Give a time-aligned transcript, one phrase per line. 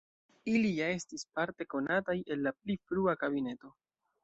[0.53, 3.75] Ili ja estis parte konataj el la pli frua kabineto.